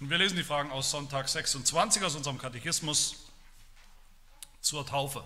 [0.00, 3.16] Und wir lesen die Fragen aus Sonntag 26 aus unserem Katechismus
[4.62, 5.22] zur Taufe.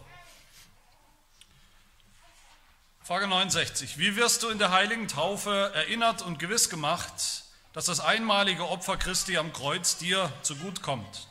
[3.04, 3.98] Frage 69.
[3.98, 8.96] Wie wirst du in der heiligen Taufe erinnert und gewiss gemacht, dass das einmalige Opfer
[8.96, 11.28] Christi am Kreuz dir zugut kommt?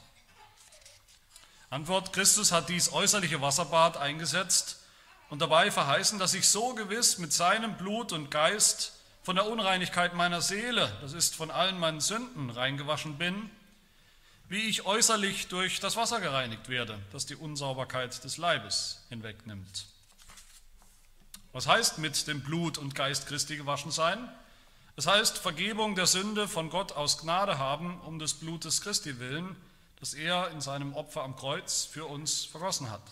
[1.70, 4.80] Antwort, Christus hat dies äußerliche Wasserbad eingesetzt
[5.30, 8.94] und dabei verheißen, dass ich so gewiss mit seinem Blut und Geist
[9.24, 13.50] von der Unreinigkeit meiner Seele, das ist von allen meinen Sünden, reingewaschen bin,
[14.50, 19.86] wie ich äußerlich durch das Wasser gereinigt werde, das die Unsauberkeit des Leibes hinwegnimmt.
[21.54, 24.30] Was heißt mit dem Blut und Geist Christi gewaschen sein?
[24.96, 29.56] Es heißt Vergebung der Sünde von Gott aus Gnade haben, um des Blutes Christi willen,
[30.00, 33.04] das er in seinem Opfer am Kreuz für uns vergossen hat.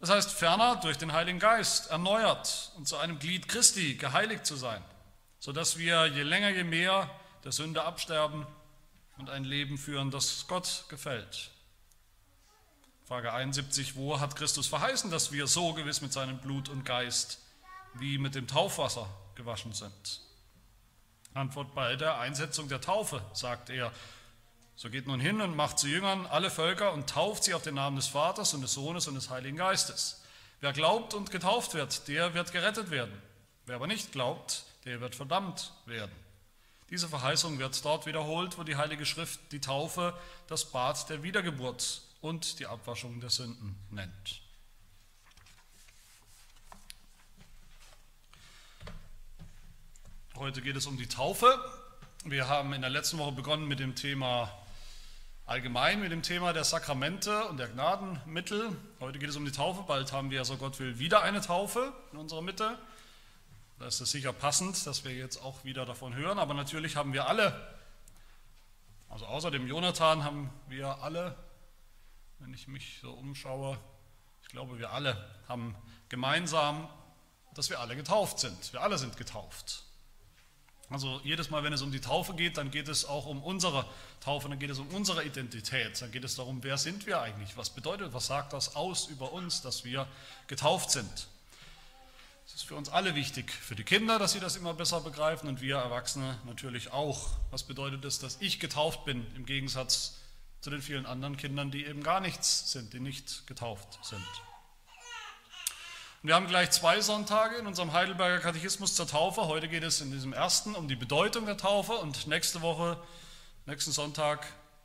[0.00, 4.56] Das heißt ferner durch den Heiligen Geist erneuert und zu einem Glied Christi geheiligt zu
[4.56, 4.82] sein,
[5.40, 7.10] sodass wir je länger, je mehr
[7.44, 8.46] der Sünde absterben
[9.18, 11.50] und ein Leben führen, das Gott gefällt.
[13.06, 17.40] Frage 71, wo hat Christus verheißen, dass wir so gewiss mit seinem Blut und Geist
[17.94, 20.20] wie mit dem Taufwasser gewaschen sind?
[21.34, 23.92] Antwort bei der Einsetzung der Taufe, sagt er,
[24.76, 27.74] so geht nun hin und macht zu Jüngern alle Völker und tauft sie auf den
[27.74, 30.22] Namen des Vaters und des Sohnes und des Heiligen Geistes.
[30.60, 33.20] Wer glaubt und getauft wird, der wird gerettet werden.
[33.66, 36.14] Wer aber nicht glaubt, der wird verdammt werden.
[36.90, 42.02] Diese Verheißung wird dort wiederholt, wo die Heilige Schrift die Taufe das Bad der Wiedergeburt
[42.20, 44.42] und die Abwaschung der Sünden nennt.
[50.36, 51.58] Heute geht es um die Taufe.
[52.24, 54.50] Wir haben in der letzten Woche begonnen mit dem Thema
[55.50, 58.70] allgemein mit dem Thema der Sakramente und der Gnadenmittel.
[59.00, 59.82] Heute geht es um die Taufe.
[59.82, 62.78] Bald haben wir, so Gott will, wieder eine Taufe in unserer Mitte.
[63.80, 66.38] Da ist es sicher passend, dass wir jetzt auch wieder davon hören.
[66.38, 67.78] Aber natürlich haben wir alle,
[69.08, 71.34] also außer dem Jonathan, haben wir alle,
[72.40, 73.78] wenn ich mich so umschaue,
[74.42, 75.16] ich glaube, wir alle
[75.48, 75.74] haben
[76.10, 76.90] gemeinsam,
[77.54, 78.70] dass wir alle getauft sind.
[78.74, 79.84] Wir alle sind getauft.
[80.90, 83.86] Also jedes Mal, wenn es um die Taufe geht, dann geht es auch um unsere
[84.20, 87.56] Taufe, dann geht es um unsere Identität, dann geht es darum, wer sind wir eigentlich,
[87.56, 90.06] was bedeutet, was sagt das aus über uns, dass wir
[90.48, 91.28] getauft sind.
[92.50, 95.48] Es ist für uns alle wichtig, für die Kinder, dass sie das immer besser begreifen
[95.48, 97.28] und wir Erwachsene natürlich auch.
[97.52, 100.16] Was bedeutet es, dass ich getauft bin, im Gegensatz
[100.60, 104.26] zu den vielen anderen Kindern, die eben gar nichts sind, die nicht getauft sind.
[106.22, 109.42] Und wir haben gleich zwei Sonntage in unserem Heidelberger Katechismus zur Taufe.
[109.46, 113.00] Heute geht es in diesem ersten um die Bedeutung der Taufe und nächste Woche,
[113.66, 114.44] nächsten Sonntag,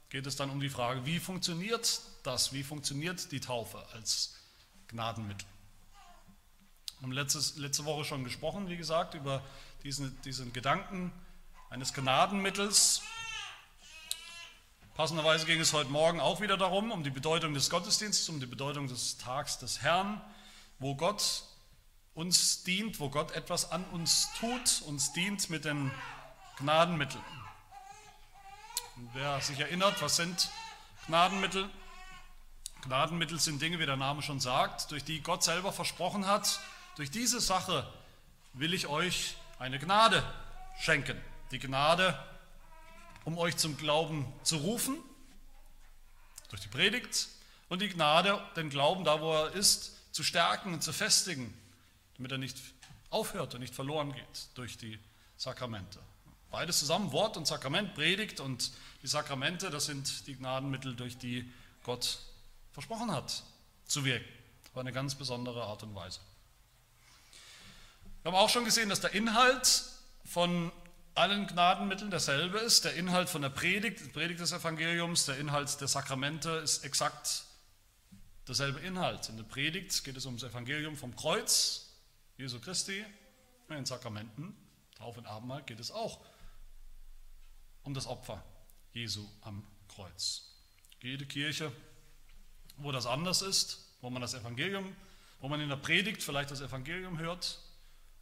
[0.10, 2.54] geht es dann um die Frage, wie funktioniert das?
[2.54, 4.36] Wie funktioniert die Taufe als
[4.88, 5.48] Gnadenmittel?
[7.00, 9.42] Wir haben letztes, letzte Woche schon gesprochen, wie gesagt, über
[9.84, 11.12] diesen, diesen Gedanken
[11.70, 13.02] eines Gnadenmittels.
[14.96, 18.46] Passenderweise ging es heute Morgen auch wieder darum, um die Bedeutung des Gottesdienstes, um die
[18.46, 20.22] Bedeutung des Tags des Herrn
[20.80, 21.44] wo Gott
[22.14, 25.92] uns dient, wo Gott etwas an uns tut, uns dient mit den
[26.58, 27.24] Gnadenmitteln.
[28.96, 30.50] Und wer sich erinnert, was sind
[31.08, 31.70] Gnadenmittel?
[32.82, 36.60] Gnadenmittel sind Dinge, wie der Name schon sagt, durch die Gott selber versprochen hat,
[36.96, 37.88] durch diese Sache
[38.54, 40.24] will ich euch eine Gnade
[40.80, 41.20] schenken.
[41.52, 42.18] Die Gnade,
[43.24, 44.98] um euch zum Glauben zu rufen,
[46.50, 47.28] durch die Predigt,
[47.68, 51.54] und die Gnade, den Glauben da, wo er ist, zu stärken und zu festigen,
[52.16, 52.58] damit er nicht
[53.10, 55.00] aufhört und nicht verloren geht durch die
[55.38, 56.00] Sakramente.
[56.52, 61.52] Beides zusammen, Wort und Sakrament, Predigt und die Sakramente, das sind die Gnadenmittel, durch die
[61.84, 62.20] Gott
[62.72, 63.44] versprochen hat
[63.86, 64.30] zu wirken.
[64.72, 66.20] Auf eine ganz besondere Art und Weise.
[68.26, 69.84] Wir haben auch schon gesehen, dass der Inhalt
[70.24, 70.72] von
[71.14, 72.84] allen Gnadenmitteln derselbe ist.
[72.84, 77.46] Der Inhalt von der Predigt, Predigt des Evangeliums, der Inhalt der Sakramente ist exakt
[78.48, 79.30] derselbe Inhalt.
[79.30, 81.94] In der Predigt geht es um das Evangelium vom Kreuz,
[82.36, 83.06] Jesu Christi.
[83.70, 84.58] In den Sakramenten,
[84.98, 86.20] Taufe und Abendmahl, geht es auch
[87.84, 88.44] um das Opfer
[88.92, 90.50] Jesu am Kreuz.
[91.00, 91.72] Jede Kirche,
[92.78, 94.96] wo das anders ist, wo man das Evangelium,
[95.42, 97.60] wo man in der Predigt vielleicht das Evangelium hört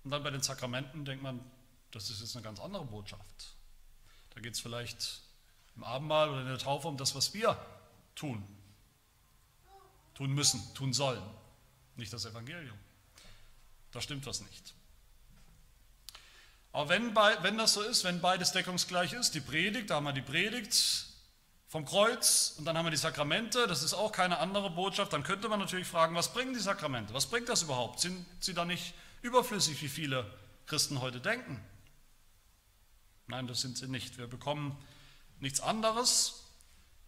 [0.03, 1.39] und dann bei den Sakramenten denkt man,
[1.91, 3.55] das ist jetzt eine ganz andere Botschaft.
[4.33, 5.21] Da geht es vielleicht
[5.75, 7.57] im Abendmahl oder in der Taufe um das, was wir
[8.15, 8.43] tun,
[10.15, 11.23] tun müssen, tun sollen,
[11.95, 12.77] nicht das Evangelium.
[13.91, 14.73] Da stimmt was nicht.
[16.71, 20.13] Aber wenn, wenn das so ist, wenn beides deckungsgleich ist, die Predigt, da haben wir
[20.13, 21.05] die Predigt
[21.67, 25.23] vom Kreuz und dann haben wir die Sakramente, das ist auch keine andere Botschaft, dann
[25.23, 27.13] könnte man natürlich fragen, was bringen die Sakramente?
[27.13, 27.99] Was bringt das überhaupt?
[27.99, 30.29] Sind sie da nicht überflüssig, wie viele
[30.67, 31.59] Christen heute denken?
[33.27, 34.17] Nein, das sind sie nicht.
[34.17, 34.77] Wir bekommen
[35.39, 36.43] nichts anderes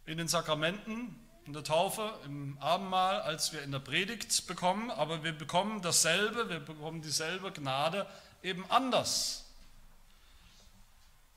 [0.05, 1.15] in den Sakramenten,
[1.45, 6.49] in der Taufe, im Abendmahl, als wir in der Predigt bekommen, aber wir bekommen dasselbe,
[6.49, 8.07] wir bekommen dieselbe Gnade
[8.41, 9.44] eben anders.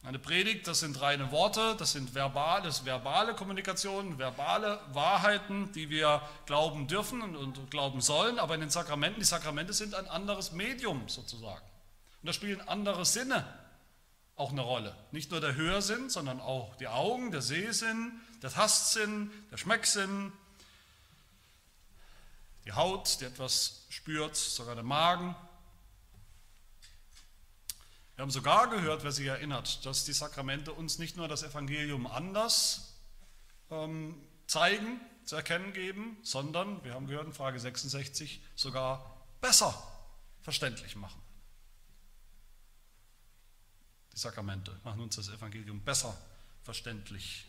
[0.04, 5.90] Eine Predigt, das sind reine Worte, das sind verbale, das verbale Kommunikation, verbale Wahrheiten, die
[5.90, 10.06] wir glauben dürfen und, und glauben sollen, aber in den Sakramenten, die Sakramente sind ein
[10.06, 11.64] anderes Medium sozusagen.
[12.22, 13.44] Und da spielen andere Sinne
[14.36, 14.94] auch eine Rolle.
[15.10, 20.32] Nicht nur der Hörsinn, sondern auch die Augen, der Sehsinn, der Tastsinn, der Schmecksinn,
[22.64, 25.34] die Haut, die etwas spürt, sogar der Magen.
[28.18, 32.08] Wir haben sogar gehört, wer sich erinnert, dass die Sakramente uns nicht nur das Evangelium
[32.08, 32.98] anders
[33.70, 39.72] ähm, zeigen, zu erkennen geben, sondern, wir haben gehört in Frage 66, sogar besser
[40.42, 41.22] verständlich machen.
[44.12, 46.12] Die Sakramente machen uns das Evangelium besser
[46.64, 47.46] verständlich.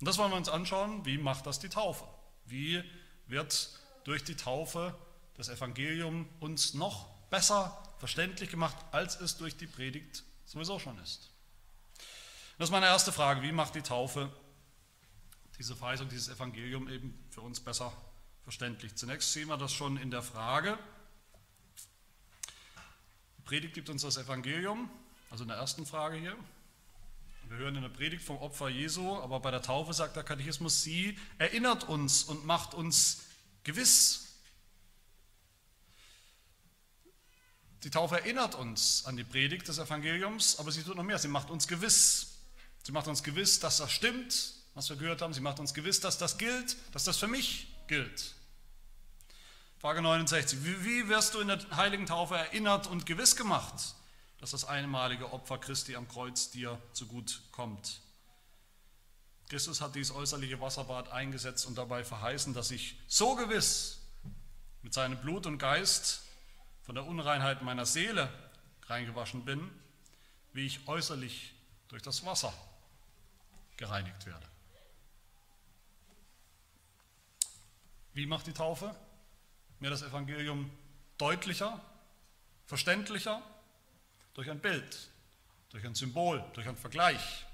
[0.00, 2.08] Und das wollen wir uns anschauen, wie macht das die Taufe?
[2.44, 2.82] Wie
[3.28, 3.70] wird
[4.02, 4.98] durch die Taufe
[5.36, 11.30] das Evangelium uns noch besser verständlich gemacht, als es durch die Predigt sowieso schon ist?
[12.58, 13.42] Das ist meine erste Frage.
[13.42, 14.32] Wie macht die Taufe
[15.58, 17.92] diese Verheißung, dieses Evangelium eben für uns besser
[18.42, 18.96] verständlich?
[18.96, 20.78] Zunächst sehen wir das schon in der Frage.
[23.38, 24.90] Die Predigt gibt uns das Evangelium,
[25.30, 26.36] also in der ersten Frage hier.
[27.48, 30.82] Wir hören in der Predigt vom Opfer Jesu, aber bei der Taufe sagt der Katechismus,
[30.82, 33.22] sie erinnert uns und macht uns
[33.64, 34.27] gewiss.
[37.84, 41.28] Die Taufe erinnert uns an die Predigt des Evangeliums, aber sie tut noch mehr, sie
[41.28, 42.34] macht uns gewiss.
[42.82, 45.32] Sie macht uns gewiss, dass das stimmt, was wir gehört haben.
[45.32, 48.34] Sie macht uns gewiss, dass das gilt, dass das für mich gilt.
[49.78, 50.58] Frage 69.
[50.64, 53.94] Wie, wirst du in der heiligen Taufe erinnert und gewiss gemacht?
[54.38, 58.00] dass das einmalige Opfer Christi am Kreuz dir zugut kommt.
[59.48, 64.00] Christus hat dieses äußerliche Wasserbad eingesetzt und dabei verheißen, dass ich so gewiss
[64.82, 66.22] mit seinem Blut und Geist
[66.88, 68.30] von der Unreinheit meiner Seele
[68.86, 69.70] reingewaschen bin,
[70.54, 71.52] wie ich äußerlich
[71.88, 72.50] durch das Wasser
[73.76, 74.46] gereinigt werde.
[78.14, 78.96] Wie macht die Taufe
[79.80, 80.70] mir das Evangelium
[81.18, 81.78] deutlicher,
[82.64, 83.42] verständlicher
[84.32, 85.10] durch ein Bild,
[85.68, 87.44] durch ein Symbol, durch einen Vergleich.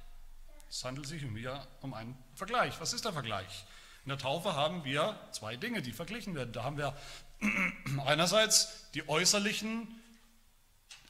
[0.71, 2.81] Es handelt sich hier um einen Vergleich.
[2.81, 3.67] Was ist der Vergleich?
[4.05, 6.53] In der Taufe haben wir zwei Dinge, die verglichen werden.
[6.53, 6.97] Da haben wir
[8.05, 9.89] einerseits die äußerlichen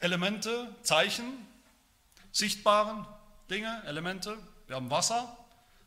[0.01, 1.47] Elemente, Zeichen,
[2.33, 3.07] sichtbaren
[3.51, 4.37] Dinge, Elemente.
[4.67, 5.37] Wir haben Wasser,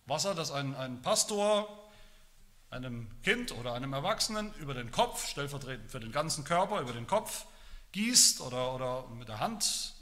[0.06, 1.88] Wasser, das ein, ein Pastor
[2.70, 7.08] einem Kind oder einem Erwachsenen über den Kopf, stellvertretend für den ganzen Körper, über den
[7.08, 7.46] Kopf
[7.94, 9.94] gießt oder, oder mit der Hand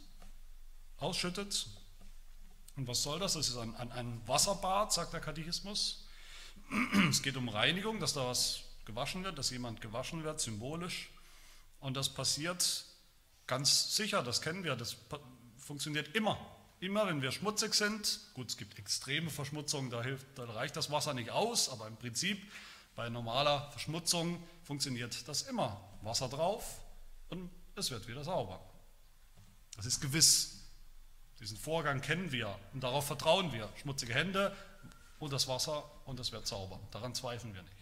[0.98, 1.68] ausschüttet.
[2.76, 3.34] Und was soll das?
[3.34, 6.06] Das ist ein, ein, ein Wasserbad, sagt der Katechismus.
[7.10, 11.10] Es geht um Reinigung, dass da was gewaschen wird, dass jemand gewaschen wird, symbolisch.
[11.80, 12.86] Und das passiert
[13.48, 14.98] ganz sicher, das kennen wir, das
[15.58, 16.38] funktioniert immer.
[16.80, 20.92] Immer, wenn wir schmutzig sind, gut, es gibt extreme Verschmutzungen, da, hilft, da reicht das
[20.92, 22.52] Wasser nicht aus, aber im Prinzip
[22.96, 25.82] bei normaler Verschmutzung funktioniert das immer.
[26.02, 26.82] Wasser drauf
[27.30, 28.60] und es wird wieder sauber.
[29.76, 30.62] Das ist gewiss.
[31.40, 33.70] Diesen Vorgang kennen wir und darauf vertrauen wir.
[33.82, 34.56] Schmutzige Hände
[35.20, 36.80] und das Wasser und es wird sauber.
[36.92, 37.75] Daran zweifeln wir nicht.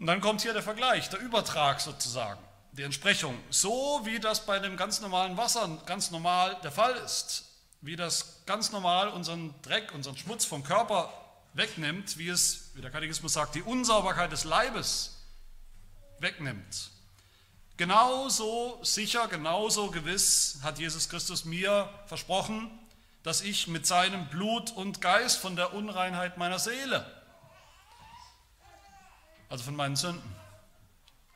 [0.00, 2.40] Und dann kommt hier der Vergleich, der Übertrag sozusagen,
[2.72, 3.38] die Entsprechung.
[3.50, 7.44] So wie das bei dem ganz normalen Wasser ganz normal der Fall ist,
[7.82, 11.12] wie das ganz normal unseren Dreck, unseren Schmutz vom Körper
[11.52, 15.18] wegnimmt, wie es, wie der Katechismus sagt, die Unsauberkeit des Leibes
[16.18, 16.90] wegnimmt.
[17.76, 22.70] Genauso sicher, genauso gewiss hat Jesus Christus mir versprochen,
[23.22, 27.19] dass ich mit seinem Blut und Geist von der Unreinheit meiner Seele,
[29.50, 30.36] also von meinen Sünden,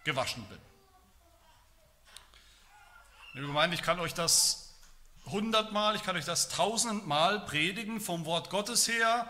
[0.05, 0.59] gewaschen bin.
[3.35, 4.75] Liebe Gemeinde, ich kann euch das
[5.27, 9.29] hundertmal, ich kann euch das tausendmal predigen vom Wort Gottes her,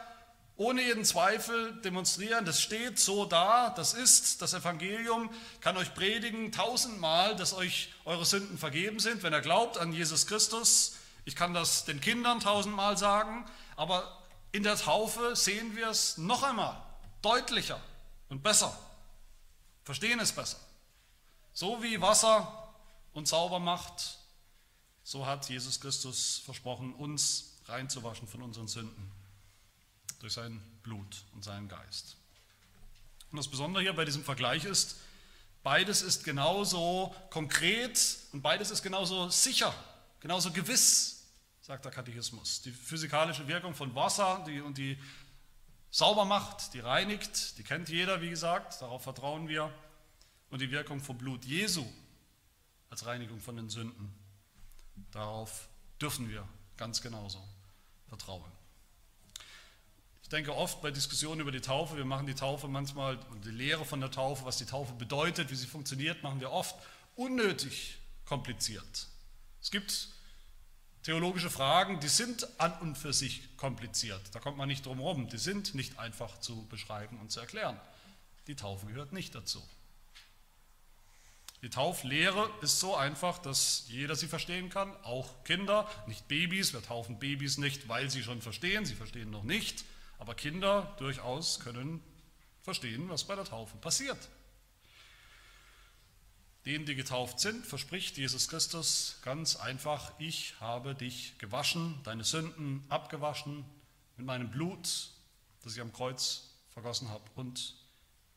[0.56, 6.52] ohne jeden Zweifel demonstrieren, das steht so da, das ist das Evangelium, kann euch predigen
[6.52, 10.96] tausendmal, dass euch eure Sünden vergeben sind, wenn ihr glaubt an Jesus Christus.
[11.24, 14.22] Ich kann das den Kindern tausendmal sagen, aber
[14.52, 16.80] in der Taufe sehen wir es noch einmal
[17.22, 17.80] deutlicher
[18.34, 18.76] und besser,
[19.84, 20.58] verstehen es besser.
[21.52, 22.74] So wie Wasser
[23.12, 24.18] uns sauber macht,
[25.04, 29.12] so hat Jesus Christus versprochen, uns reinzuwaschen von unseren Sünden
[30.18, 32.16] durch sein Blut und seinen Geist.
[33.30, 34.96] Und das Besondere hier bei diesem Vergleich ist,
[35.62, 39.72] beides ist genauso konkret und beides ist genauso sicher,
[40.18, 41.22] genauso gewiss.
[41.60, 42.62] sagt der Katechismus.
[42.62, 44.98] Die physikalische Wirkung von Wasser und die
[45.94, 49.72] sauber macht, die reinigt, die kennt jeder, wie gesagt, darauf vertrauen wir.
[50.50, 51.84] Und die Wirkung vom Blut Jesu
[52.90, 54.12] als Reinigung von den Sünden,
[55.12, 55.68] darauf
[56.00, 57.40] dürfen wir ganz genauso
[58.08, 58.50] vertrauen.
[60.22, 63.84] Ich denke oft bei Diskussionen über die Taufe, wir machen die Taufe manchmal, die Lehre
[63.84, 66.74] von der Taufe, was die Taufe bedeutet, wie sie funktioniert, machen wir oft
[67.14, 69.06] unnötig kompliziert.
[69.62, 70.08] Es gibt
[71.04, 74.23] theologische Fragen, die sind an und für sich kompliziert.
[74.32, 75.28] Da kommt man nicht drum herum.
[75.28, 77.78] Die sind nicht einfach zu beschreiben und zu erklären.
[78.46, 79.62] Die Taufe gehört nicht dazu.
[81.62, 86.75] Die Tauflehre ist so einfach, dass jeder sie verstehen kann, auch Kinder, nicht Babys.
[86.75, 89.84] Wir taufen Babys nicht, weil sie schon verstehen, sie verstehen noch nicht.
[90.18, 92.02] Aber Kinder durchaus können
[92.62, 94.28] verstehen, was bei der Taufe passiert.
[96.66, 102.83] Denen, die getauft sind, verspricht Jesus Christus ganz einfach, ich habe dich gewaschen, deine Sünden
[102.88, 103.64] abgewaschen
[104.16, 105.11] mit meinem Blut,
[105.62, 107.75] das ich am Kreuz vergossen habe, und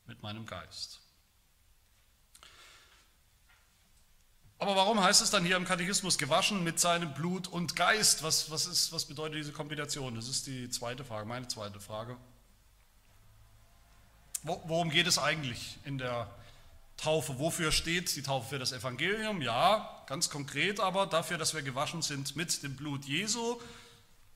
[0.07, 0.99] mit meinem Geist.
[4.59, 8.23] Aber warum heißt es dann hier im Katechismus gewaschen mit seinem Blut und Geist?
[8.23, 10.15] Was, was, ist, was bedeutet diese Kombination?
[10.15, 12.17] Das ist die zweite Frage, meine zweite Frage.
[14.43, 16.33] Worum geht es eigentlich in der
[16.97, 17.39] Taufe?
[17.39, 18.49] Wofür steht die Taufe?
[18.49, 19.41] Für das Evangelium?
[19.41, 23.61] Ja, ganz konkret aber dafür, dass wir gewaschen sind mit dem Blut Jesu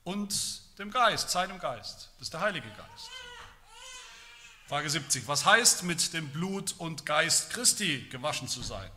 [0.04, 2.10] und dem Geist, seinem Geist.
[2.18, 3.10] Das ist der Heilige Geist.
[4.68, 5.28] Frage 70.
[5.28, 8.90] Was heißt mit dem Blut und Geist Christi gewaschen zu sein?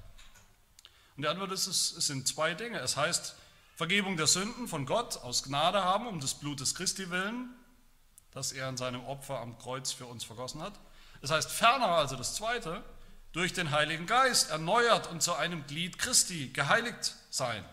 [1.18, 2.80] Und die Antwort ist, es sind zwei Dinge.
[2.80, 3.36] Es heißt,
[3.76, 7.50] Vergebung der Sünden von Gott aus Gnade haben, um des Blutes Christi willen,
[8.32, 10.80] das er in seinem Opfer am Kreuz für uns vergossen hat.
[11.22, 12.84] Es heißt ferner, also das Zweite,
[13.36, 17.66] durch den Heiligen Geist erneuert und zu einem Glied Christi geheiligt sein,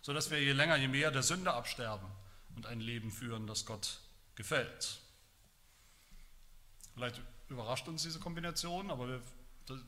[0.00, 2.08] sodass wir je länger, je mehr der Sünde absterben
[2.56, 4.00] und ein Leben führen, das Gott
[4.36, 5.00] gefällt.
[6.94, 7.20] Vielleicht
[7.50, 9.22] überrascht uns diese Kombination, aber wir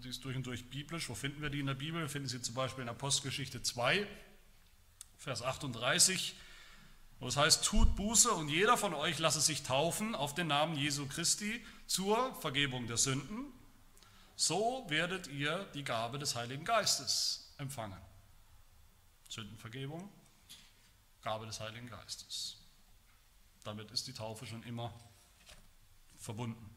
[0.05, 1.09] die ist durch und durch biblisch.
[1.09, 2.03] Wo finden wir die in der Bibel?
[2.03, 4.07] Wir finden sie zum Beispiel in Apostelgeschichte 2,
[5.17, 6.37] Vers 38,
[7.19, 10.77] wo es heißt, tut Buße und jeder von euch lasse sich taufen auf den Namen
[10.77, 13.53] Jesu Christi zur Vergebung der Sünden.
[14.45, 18.01] So werdet ihr die Gabe des Heiligen Geistes empfangen.
[19.29, 20.11] Sündenvergebung,
[21.23, 22.57] Gabe des Heiligen Geistes.
[23.63, 24.93] Damit ist die Taufe schon immer
[26.19, 26.75] verbunden.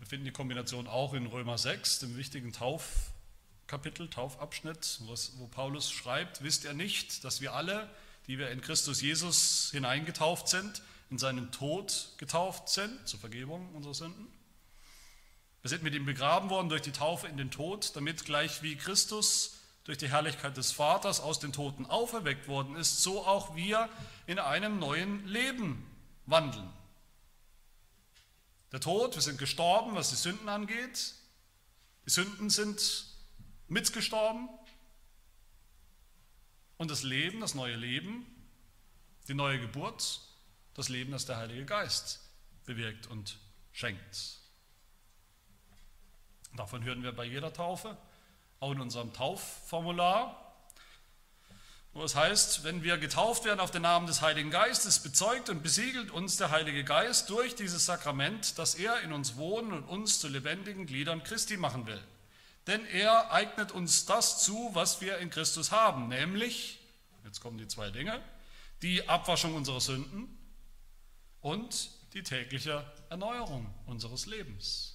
[0.00, 6.42] Wir finden die Kombination auch in Römer 6, dem wichtigen Taufkapitel, Taufabschnitt, wo Paulus schreibt,
[6.42, 7.88] wisst ihr nicht, dass wir alle,
[8.26, 13.94] die wir in Christus Jesus hineingetauft sind, in seinen Tod getauft sind, zur Vergebung unserer
[13.94, 14.43] Sünden?
[15.64, 18.76] Wir sind mit ihm begraben worden durch die Taufe in den Tod, damit gleich wie
[18.76, 23.88] Christus durch die Herrlichkeit des Vaters aus den Toten auferweckt worden ist, so auch wir
[24.26, 25.82] in einem neuen Leben
[26.26, 26.70] wandeln.
[28.72, 31.14] Der Tod, wir sind gestorben, was die Sünden angeht.
[32.04, 33.06] Die Sünden sind
[33.66, 34.50] mitgestorben.
[36.76, 38.26] Und das Leben, das neue Leben,
[39.28, 40.20] die neue Geburt,
[40.74, 42.20] das Leben, das der Heilige Geist
[42.66, 43.38] bewirkt und
[43.72, 44.43] schenkt.
[46.56, 47.96] Davon hören wir bei jeder Taufe,
[48.60, 50.40] auch in unserem Taufformular.
[51.92, 55.62] Wo es heißt, wenn wir getauft werden auf den Namen des Heiligen Geistes, bezeugt und
[55.62, 60.18] besiegelt uns der Heilige Geist durch dieses Sakrament, dass er in uns wohnen und uns
[60.18, 62.02] zu lebendigen Gliedern Christi machen will.
[62.66, 66.80] Denn er eignet uns das zu, was wir in Christus haben, nämlich,
[67.24, 68.20] jetzt kommen die zwei Dinge,
[68.82, 70.36] die Abwaschung unserer Sünden
[71.40, 74.93] und die tägliche Erneuerung unseres Lebens.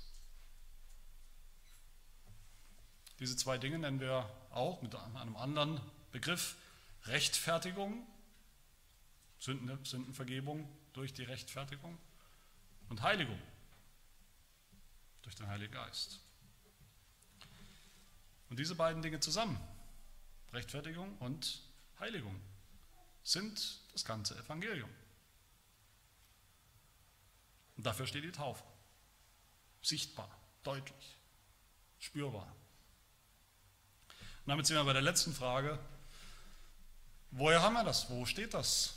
[3.20, 6.56] Diese zwei Dinge nennen wir auch mit einem anderen Begriff
[7.04, 8.08] Rechtfertigung,
[9.40, 11.98] Sünden, Sündenvergebung durch die Rechtfertigung
[12.90, 13.40] und Heiligung
[15.22, 16.20] durch den Heiligen Geist.
[18.50, 19.60] Und diese beiden Dinge zusammen,
[20.54, 21.62] Rechtfertigung und
[22.00, 22.40] Heiligung,
[23.22, 24.90] sind das ganze Evangelium.
[27.78, 28.64] Und dafür steht die Taufe.
[29.82, 30.30] Sichtbar,
[30.64, 31.18] deutlich,
[32.00, 32.54] spürbar.
[34.50, 35.78] Und damit sind wir bei der letzten Frage,
[37.30, 38.10] Woher haben wir das?
[38.10, 38.96] Wo steht das?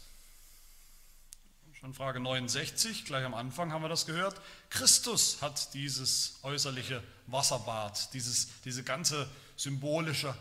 [1.75, 4.40] Schon Frage 69, gleich am Anfang haben wir das gehört.
[4.71, 9.28] Christus hat dieses äußerliche Wasserbad, dieses, diese ganze
[9.59, 10.35] symbolische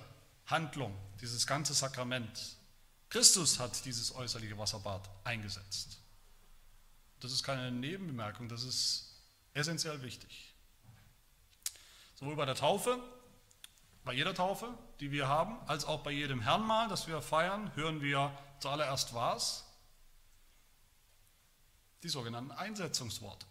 [0.46, 2.56] Handlung, dieses ganze Sakrament.
[3.10, 5.98] Christus hat dieses äußerliche Wasserbad eingesetzt.
[7.20, 9.12] Das ist keine Nebenbemerkung, das ist
[9.56, 10.54] essentiell wichtig.
[12.16, 12.98] Sowohl bei der Taufe
[14.04, 18.02] Bei jeder Taufe, die wir haben, als auch bei jedem Herrnmal, das wir feiern, hören
[18.02, 19.66] wir zuallererst was?
[22.04, 23.46] Die sogenannten Einsetzungsworte.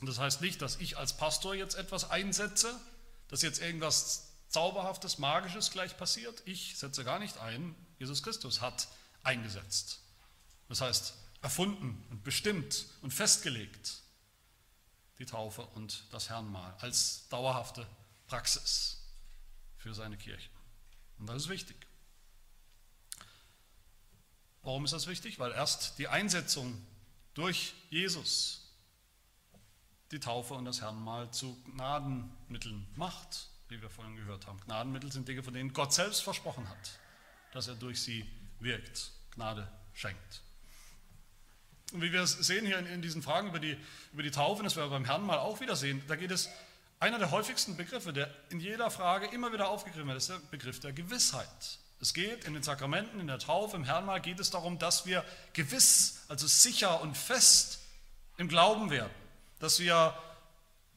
[0.00, 2.78] Und das heißt nicht, dass ich als Pastor jetzt etwas einsetze,
[3.28, 6.42] dass jetzt irgendwas Zauberhaftes, Magisches gleich passiert.
[6.44, 7.74] Ich setze gar nicht ein.
[7.98, 8.88] Jesus Christus hat
[9.22, 10.00] eingesetzt.
[10.68, 14.02] Das heißt, erfunden und bestimmt und festgelegt
[15.18, 17.86] die Taufe und das Herrnmal als dauerhafte
[18.26, 18.97] Praxis
[19.88, 20.50] für seine Kirche.
[21.18, 21.76] Und das ist wichtig.
[24.62, 25.38] Warum ist das wichtig?
[25.38, 26.86] Weil erst die Einsetzung
[27.32, 28.70] durch Jesus
[30.10, 34.60] die Taufe und das Herrnmal zu Gnadenmitteln macht, wie wir vorhin gehört haben.
[34.60, 36.98] Gnadenmittel sind Dinge, von denen Gott selbst versprochen hat,
[37.52, 38.30] dass er durch sie
[38.60, 40.42] wirkt, Gnade schenkt.
[41.92, 43.74] Und wie wir es sehen hier in, diesen Fragen über die,
[44.12, 46.50] über die Taufe, das wir beim Herrnmal auch wieder sehen, da geht es,
[47.00, 50.80] einer der häufigsten Begriffe, der in jeder Frage immer wieder aufgegriffen wird, ist der Begriff
[50.80, 51.78] der Gewissheit.
[52.00, 55.24] Es geht in den Sakramenten, in der Taufe, im Herrnmal geht es darum, dass wir
[55.52, 57.80] gewiss, also sicher und fest
[58.36, 59.10] im Glauben werden,
[59.58, 60.16] dass wir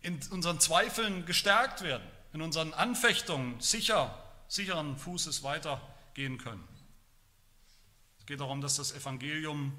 [0.02, 4.16] in unseren Zweifeln gestärkt werden, in unseren Anfechtungen sicher,
[4.48, 6.68] sicheren Fußes weitergehen können.
[8.20, 9.74] Es geht darum, dass das Evangelium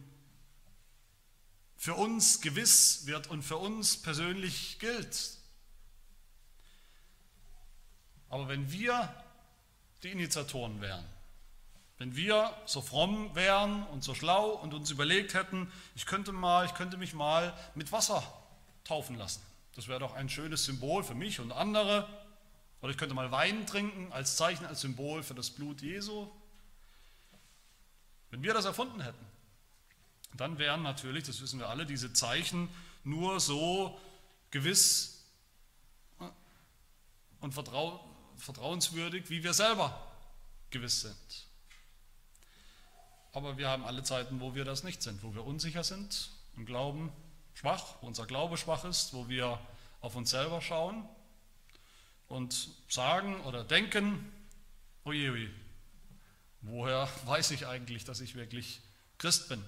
[1.77, 5.42] für uns gewiss wird und für uns persönlich gilt.
[8.33, 9.15] Aber wenn wir
[10.03, 11.05] die Initiatoren wären,
[11.99, 16.65] wenn wir so fromm wären und so schlau und uns überlegt hätten, ich könnte mal,
[16.65, 18.23] ich könnte mich mal mit Wasser
[18.85, 19.43] taufen lassen.
[19.75, 22.09] Das wäre doch ein schönes Symbol für mich und andere.
[22.81, 26.27] Oder ich könnte mal Wein trinken als Zeichen, als Symbol für das Blut Jesu.
[28.31, 29.27] Wenn wir das erfunden hätten,
[30.39, 32.71] dann wären natürlich, das wissen wir alle, diese Zeichen
[33.05, 34.01] nur so
[34.51, 35.23] gewiss
[37.41, 37.53] und
[38.43, 40.13] vertrauenswürdig, wie wir selber
[40.71, 41.47] gewiss sind.
[43.33, 46.67] Aber wir haben alle Zeiten, wo wir das nicht sind, wo wir unsicher sind, im
[46.67, 47.13] Glauben
[47.55, 49.59] schwach, wo unser Glaube schwach ist, wo wir
[50.01, 51.09] auf uns selber schauen
[52.29, 54.33] und sagen oder denken,
[55.05, 55.51] oje, oje,
[56.63, 58.81] woher weiß ich eigentlich, dass ich wirklich
[59.19, 59.65] Christ bin?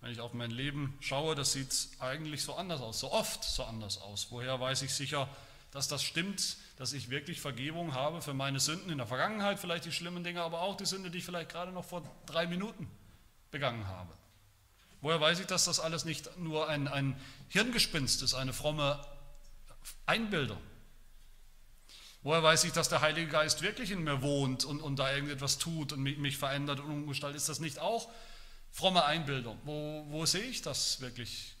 [0.00, 3.64] Wenn ich auf mein Leben schaue, das sieht eigentlich so anders aus, so oft so
[3.64, 4.28] anders aus.
[4.30, 5.28] Woher weiß ich sicher,
[5.72, 9.84] dass das stimmt, dass ich wirklich Vergebung habe für meine Sünden in der Vergangenheit, vielleicht
[9.84, 12.90] die schlimmen Dinge, aber auch die Sünde, die ich vielleicht gerade noch vor drei Minuten
[13.50, 14.10] begangen habe.
[15.02, 18.98] Woher weiß ich, dass das alles nicht nur ein, ein Hirngespinst ist, eine fromme
[20.06, 20.56] Einbildung?
[22.22, 25.58] Woher weiß ich, dass der Heilige Geist wirklich in mir wohnt und, und da irgendetwas
[25.58, 27.36] tut und mich, mich verändert und umgestaltet?
[27.36, 28.08] Ist das nicht auch
[28.70, 29.58] fromme Einbildung?
[29.64, 31.56] Wo, wo sehe ich das wirklich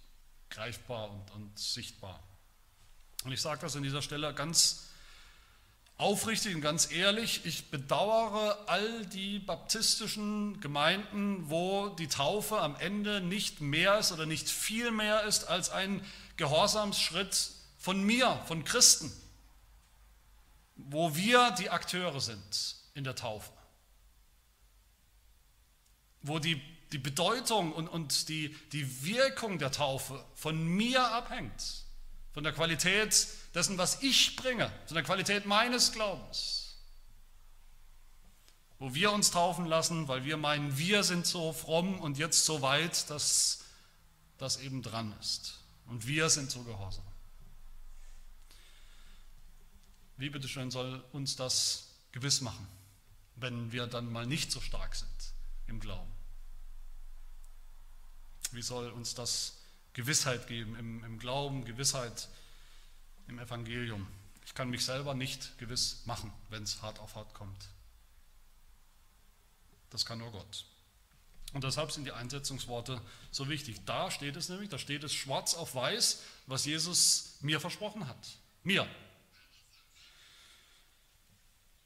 [0.48, 2.22] greifbar und, und sichtbar?
[3.24, 4.86] Und ich sage das an dieser Stelle ganz
[6.00, 13.20] aufrichtig und ganz ehrlich, ich bedauere all die baptistischen Gemeinden, wo die Taufe am Ende
[13.20, 16.04] nicht mehr ist oder nicht viel mehr ist als ein
[16.36, 19.12] Gehorsamsschritt von mir, von Christen,
[20.76, 23.52] wo wir die Akteure sind in der Taufe,
[26.22, 26.60] wo die,
[26.92, 31.84] die Bedeutung und, und die, die Wirkung der Taufe von mir abhängt
[32.32, 36.76] von der Qualität dessen, was ich bringe, von der Qualität meines Glaubens.
[38.78, 42.62] Wo wir uns taufen lassen, weil wir meinen, wir sind so fromm und jetzt so
[42.62, 43.64] weit, dass
[44.38, 45.58] das eben dran ist.
[45.86, 47.04] Und wir sind so gehorsam.
[50.16, 52.66] Wie bitteschön soll uns das gewiss machen,
[53.36, 55.08] wenn wir dann mal nicht so stark sind
[55.66, 56.12] im Glauben?
[58.52, 59.56] Wie soll uns das
[59.92, 62.28] Gewissheit geben im, im Glauben, Gewissheit
[63.30, 64.06] im Evangelium.
[64.44, 67.68] Ich kann mich selber nicht gewiss machen, wenn es hart auf hart kommt.
[69.90, 70.66] Das kann nur Gott.
[71.52, 73.84] Und deshalb sind die Einsetzungsworte so wichtig.
[73.84, 78.28] Da steht es nämlich, da steht es schwarz auf weiß, was Jesus mir versprochen hat.
[78.62, 78.86] Mir.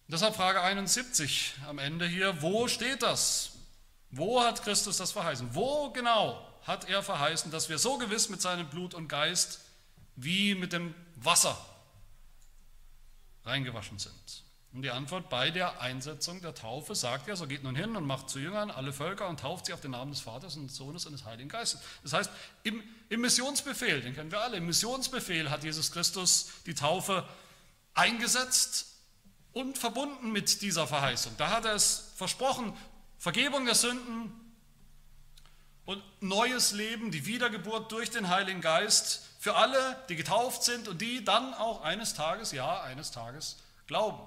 [0.08, 3.52] Deshalb Frage 71 am Ende hier, wo steht das?
[4.10, 5.54] Wo hat Christus das verheißen?
[5.54, 9.60] Wo genau hat er verheißen, dass wir so gewiss mit seinem Blut und Geist
[10.16, 11.58] wie mit dem Wasser
[13.44, 14.44] reingewaschen sind.
[14.72, 18.04] Und die Antwort bei der Einsetzung der Taufe sagt er, so geht nun hin und
[18.06, 20.76] macht zu Jüngern alle Völker und tauft sie auf den Namen des Vaters und des
[20.76, 21.80] Sohnes und des Heiligen Geistes.
[22.02, 22.30] Das heißt,
[22.64, 27.24] im, im Missionsbefehl, den kennen wir alle, im Missionsbefehl hat Jesus Christus die Taufe
[27.94, 28.96] eingesetzt
[29.52, 31.34] und verbunden mit dieser Verheißung.
[31.38, 32.76] Da hat er es versprochen,
[33.18, 34.32] Vergebung der Sünden,
[35.86, 41.02] und neues Leben, die Wiedergeburt durch den Heiligen Geist für alle, die getauft sind und
[41.02, 44.26] die dann auch eines Tages, ja, eines Tages glauben.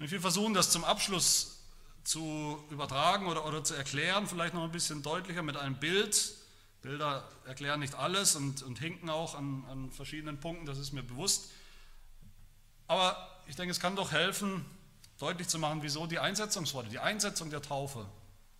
[0.00, 1.60] Ich will versuchen, das zum Abschluss
[2.02, 6.34] zu übertragen oder, oder zu erklären, vielleicht noch ein bisschen deutlicher mit einem Bild.
[6.82, 11.04] Bilder erklären nicht alles und, und hinken auch an, an verschiedenen Punkten, das ist mir
[11.04, 11.52] bewusst.
[12.88, 14.64] Aber ich denke, es kann doch helfen,
[15.20, 18.10] deutlich zu machen, wieso die Einsetzungsworte, die Einsetzung der Taufe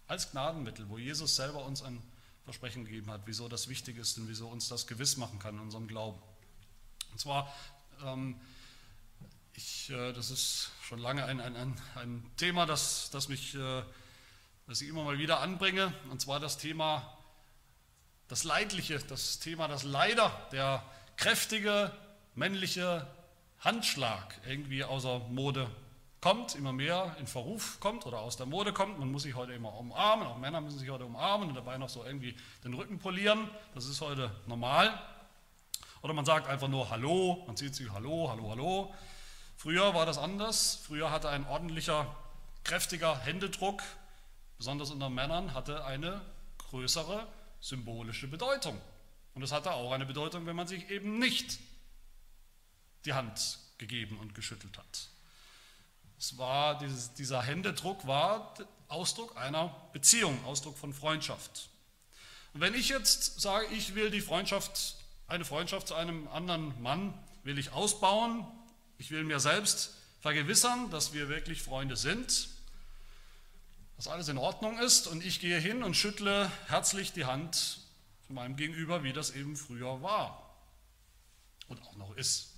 [0.06, 2.00] als Gnadenmittel, wo Jesus selber uns ein
[2.44, 5.60] Versprechen gegeben hat, wieso das wichtig ist und wieso uns das gewiss machen kann in
[5.60, 6.20] unserem Glauben.
[7.12, 7.54] Und zwar,
[8.04, 8.40] ähm,
[9.54, 13.82] ich, äh, das ist schon lange ein, ein, ein, ein Thema, das, das, mich, äh,
[14.66, 17.16] das ich immer mal wieder anbringe, und zwar das Thema,
[18.28, 20.84] das Leidliche, das Thema, das leider der
[21.16, 21.92] kräftige
[22.34, 23.06] männliche
[23.58, 25.70] Handschlag irgendwie außer Mode
[26.20, 28.98] kommt, immer mehr in Verruf kommt oder aus der Mode kommt.
[28.98, 31.88] Man muss sich heute immer umarmen, auch Männer müssen sich heute umarmen und dabei noch
[31.88, 33.48] so irgendwie den Rücken polieren.
[33.74, 34.98] Das ist heute normal.
[36.02, 38.94] Oder man sagt einfach nur Hallo, man zieht sich Hallo, Hallo, Hallo.
[39.56, 40.80] Früher war das anders.
[40.86, 42.14] Früher hatte ein ordentlicher,
[42.64, 43.82] kräftiger Händedruck,
[44.56, 46.22] besonders unter Männern, hatte eine
[46.70, 47.26] größere
[47.60, 48.80] symbolische Bedeutung.
[49.34, 51.58] Und es hatte auch eine Bedeutung, wenn man sich eben nicht
[53.04, 55.09] die Hand gegeben und geschüttelt hat.
[56.20, 58.52] Es war dieses, dieser Händedruck war
[58.88, 61.70] Ausdruck einer Beziehung, Ausdruck von Freundschaft.
[62.52, 64.96] Und wenn ich jetzt sage, ich will die Freundschaft,
[65.28, 68.46] eine Freundschaft zu einem anderen Mann, will ich ausbauen,
[68.98, 72.50] ich will mir selbst vergewissern, dass wir wirklich Freunde sind,
[73.96, 77.80] dass alles in Ordnung ist und ich gehe hin und schüttle herzlich die Hand
[78.26, 80.54] von meinem Gegenüber, wie das eben früher war
[81.68, 82.56] und auch noch ist.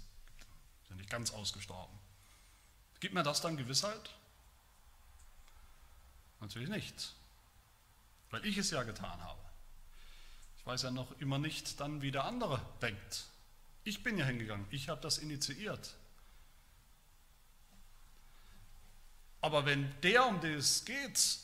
[0.88, 2.01] Sind nicht ganz ausgestorben.
[3.02, 4.10] Gibt mir das dann Gewissheit?
[6.38, 7.16] Natürlich nicht,
[8.30, 9.40] weil ich es ja getan habe.
[10.56, 13.24] Ich weiß ja noch immer nicht dann, wie der andere denkt.
[13.82, 15.96] Ich bin ja hingegangen, ich habe das initiiert.
[19.40, 21.40] Aber wenn der, um den es geht,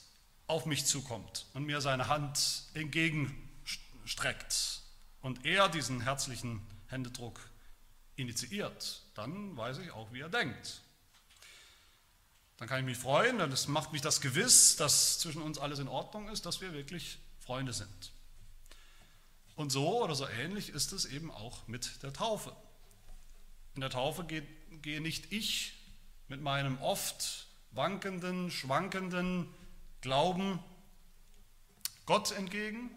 [0.46, 4.82] auf mich zukommt und mir seine Hand entgegenstreckt
[5.22, 7.40] und er diesen herzlichen Händedruck
[8.14, 10.82] initiiert, dann weiß ich auch, wie er denkt.
[12.58, 15.88] Dann kann ich mich freuen, dann macht mich das gewiss, dass zwischen uns alles in
[15.88, 18.12] Ordnung ist, dass wir wirklich Freunde sind.
[19.54, 22.54] Und so oder so ähnlich ist es eben auch mit der Taufe.
[23.74, 24.46] In der Taufe gehe,
[24.82, 25.72] gehe nicht ich
[26.26, 29.48] mit meinem oft wankenden, schwankenden
[30.00, 30.58] Glauben
[32.06, 32.90] Gott entgegen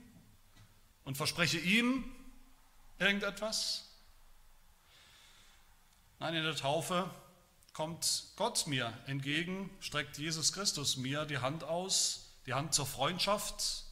[1.03, 2.03] und verspreche ihm
[2.97, 3.89] irgendetwas.
[6.19, 7.09] Nein, in der Taufe
[7.73, 13.85] kommt Gott mir entgegen, streckt Jesus Christus mir die Hand aus, die Hand zur Freundschaft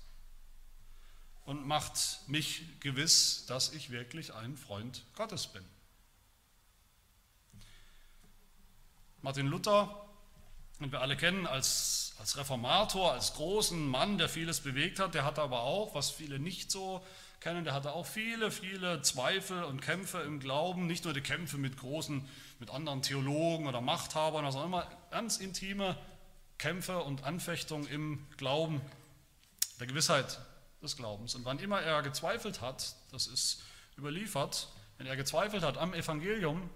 [1.46, 5.63] und macht mich gewiss, dass ich wirklich ein Freund Gottes bin.
[9.22, 10.06] Martin Luther,
[10.80, 15.26] den wir alle kennen als, als Reformator, als großen Mann, der vieles bewegt hat, der
[15.26, 17.04] hatte aber auch, was viele nicht so
[17.39, 21.58] kennen, der hatte auch viele, viele Zweifel und Kämpfe im Glauben, nicht nur die Kämpfe
[21.58, 22.28] mit großen
[22.60, 25.97] mit anderen Theologen oder Machthabern, also immer ganz intime
[26.58, 28.82] Kämpfe und Anfechtungen im Glauben,
[29.80, 30.39] der Gewissheit
[30.82, 31.36] des Glaubens.
[31.36, 33.63] Und wann immer er gezweifelt hat, das ist
[33.97, 36.69] überliefert, wenn er gezweifelt hat am Evangelium,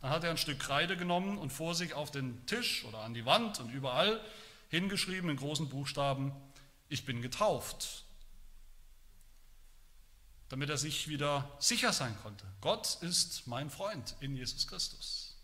[0.00, 3.14] dann hat er ein Stück Kreide genommen und vor sich auf den Tisch oder an
[3.14, 4.20] die Wand und überall
[4.68, 6.32] hingeschrieben in großen Buchstaben,
[6.88, 8.05] ich bin getauft
[10.48, 12.46] damit er sich wieder sicher sein konnte.
[12.60, 15.36] Gott ist mein Freund in Jesus Christus.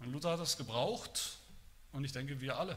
[0.00, 1.36] Und Luther hat das gebraucht
[1.92, 2.76] und ich denke, wir alle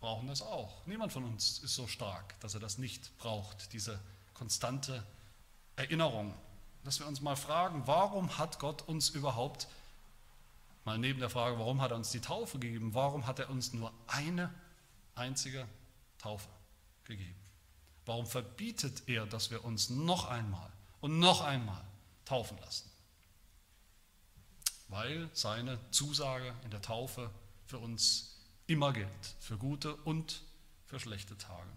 [0.00, 0.84] brauchen das auch.
[0.86, 4.00] Niemand von uns ist so stark, dass er das nicht braucht, diese
[4.34, 5.04] konstante
[5.76, 6.34] Erinnerung.
[6.82, 9.68] Dass wir uns mal fragen, warum hat Gott uns überhaupt,
[10.84, 13.72] mal neben der Frage, warum hat er uns die Taufe gegeben, warum hat er uns
[13.72, 14.52] nur eine
[15.14, 15.66] einzige
[16.18, 16.48] Taufe
[17.04, 17.43] gegeben?
[18.06, 21.84] Warum verbietet er, dass wir uns noch einmal und noch einmal
[22.24, 22.90] taufen lassen?
[24.88, 27.30] Weil seine Zusage in der Taufe
[27.66, 28.36] für uns
[28.66, 29.08] immer gilt,
[29.40, 30.42] für gute und
[30.86, 31.70] für schlechte Tage.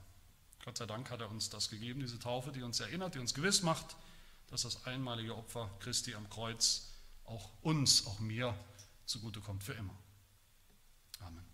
[0.65, 3.33] Gott sei Dank hat er uns das gegeben, diese Taufe, die uns erinnert, die uns
[3.33, 3.95] gewiss macht,
[4.47, 6.89] dass das einmalige Opfer Christi am Kreuz
[7.25, 8.53] auch uns, auch mir
[9.05, 9.95] zugutekommt für immer.
[11.19, 11.45] Amen.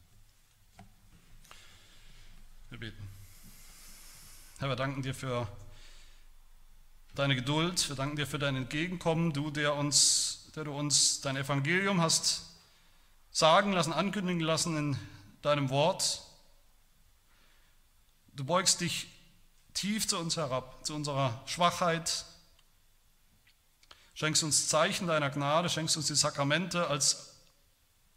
[2.69, 3.22] Wir beten.
[4.59, 5.47] Herr, wir danken dir für
[7.15, 11.35] deine Geduld, wir danken dir für dein Entgegenkommen, du, der, uns, der du uns dein
[11.35, 12.49] Evangelium hast
[13.31, 14.99] sagen lassen, ankündigen lassen in
[15.41, 16.21] deinem Wort.
[18.33, 19.07] Du beugst dich
[19.73, 22.25] tief zu uns herab, zu unserer Schwachheit,
[24.15, 27.33] Schenkst uns Zeichen deiner Gnade, schenkst uns die Sakramente als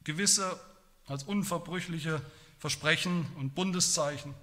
[0.04, 0.60] gewisse,
[1.06, 2.20] als unverbrüchliche
[2.58, 4.34] Versprechen und Bundeszeichen.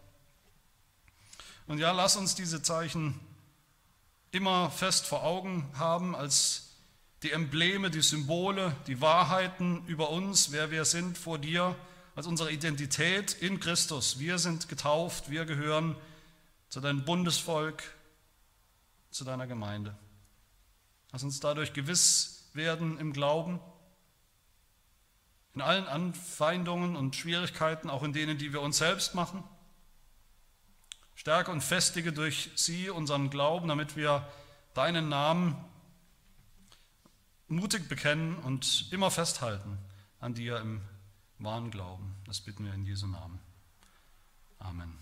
[1.67, 3.19] Und ja, lass uns diese Zeichen
[4.31, 6.71] immer fest vor Augen haben als
[7.21, 11.75] die Embleme, die Symbole, die Wahrheiten über uns, wer wir sind vor dir,
[12.15, 14.19] als unsere Identität in Christus.
[14.19, 15.95] Wir sind getauft, wir gehören
[16.67, 17.83] zu deinem Bundesvolk,
[19.09, 19.95] zu deiner Gemeinde.
[21.11, 23.59] Lass uns dadurch gewiss werden im Glauben,
[25.53, 29.43] in allen Anfeindungen und Schwierigkeiten, auch in denen, die wir uns selbst machen.
[31.23, 34.27] Stärke und festige durch sie unseren Glauben, damit wir
[34.73, 35.55] deinen Namen
[37.47, 39.77] mutig bekennen und immer festhalten
[40.19, 40.81] an dir im
[41.39, 42.13] wahren Glauben.
[42.27, 43.39] Das bitten wir in Jesu Namen.
[44.59, 44.97] Amen.